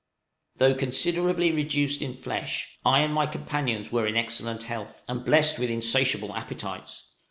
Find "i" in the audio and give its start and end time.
2.83-3.01